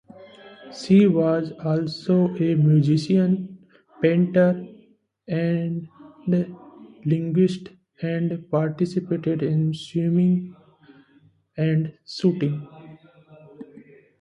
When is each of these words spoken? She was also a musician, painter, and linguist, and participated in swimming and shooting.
She 0.73 1.05
was 1.05 1.51
also 1.63 2.29
a 2.29 2.55
musician, 2.55 3.59
painter, 4.01 4.67
and 5.27 5.87
linguist, 7.05 7.69
and 8.01 8.49
participated 8.49 9.43
in 9.43 9.75
swimming 9.75 10.55
and 11.55 11.93
shooting. 12.07 12.67